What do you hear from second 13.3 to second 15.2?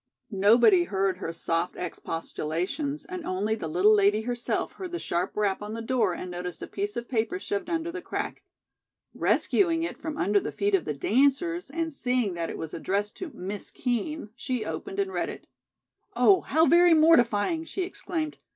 "Miss Kean," she opened and